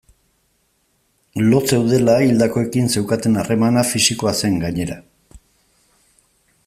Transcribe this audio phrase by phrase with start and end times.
[1.51, 4.99] Lo zeudela hildakoekin zeukaten harremana fisikoa zen, gainera.